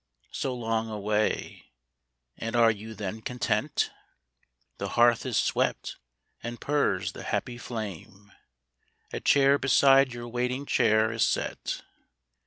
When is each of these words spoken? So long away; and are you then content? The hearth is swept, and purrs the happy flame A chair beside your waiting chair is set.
So 0.31 0.55
long 0.55 0.89
away; 0.89 1.65
and 2.35 2.55
are 2.55 2.71
you 2.71 2.95
then 2.95 3.21
content? 3.21 3.91
The 4.79 4.87
hearth 4.97 5.27
is 5.27 5.37
swept, 5.37 5.97
and 6.41 6.59
purrs 6.59 7.11
the 7.11 7.21
happy 7.21 7.59
flame 7.59 8.31
A 9.13 9.19
chair 9.19 9.59
beside 9.59 10.11
your 10.11 10.27
waiting 10.27 10.65
chair 10.65 11.11
is 11.11 11.23
set. 11.27 11.83